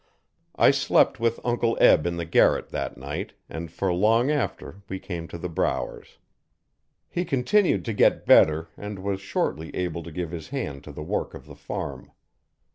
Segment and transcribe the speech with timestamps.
[0.55, 4.97] I slept with Uncle Eb in the garret, that night, and for long after we
[4.97, 6.17] came to the Brower's.
[7.07, 11.03] He continued to get better, and was shortly able to give his hand to the
[11.03, 12.09] work of the farm.